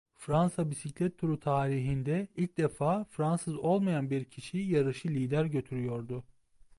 Fransa 0.15 0.69
Bisiklet 0.71 1.17
Turu 1.17 1.39
tarihinde 1.39 2.27
ilk 2.35 2.57
defa 2.57 3.03
Fransız 3.03 3.57
olmayan 3.57 4.09
bir 4.09 4.25
kişi 4.25 4.57
yarışı 4.57 5.07
lider 5.07 5.45
götürüyordu. 5.45 6.23